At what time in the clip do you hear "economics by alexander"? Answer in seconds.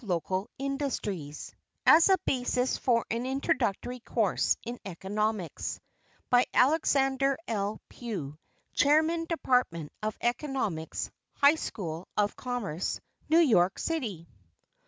4.83-7.37